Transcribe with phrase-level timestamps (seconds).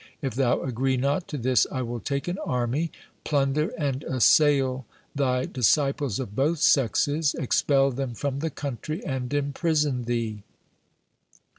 [0.19, 2.91] If thou agree not to this, I will take an army,
[3.23, 10.05] plunder and assail thy disciples of both sexes, expel them from the country, and imprison
[10.05, 10.41] thee.